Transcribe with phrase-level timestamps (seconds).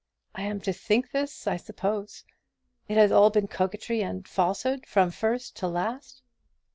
[0.33, 2.23] I am to think this, I suppose.
[2.87, 6.23] It has all been coquetry and falsehood, from first to last."